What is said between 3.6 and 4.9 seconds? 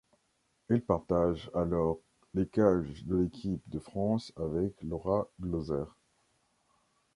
de France avec